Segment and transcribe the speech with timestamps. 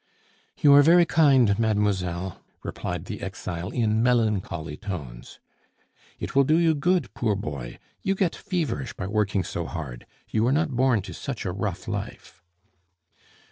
[0.57, 5.39] "You are very kind, mademoiselle," replied the exile in melancholy tones.
[6.19, 7.77] "It will do you good, poor boy.
[8.01, 11.87] You get feverish by working so hard; you were not born to such a rough
[11.87, 12.41] life."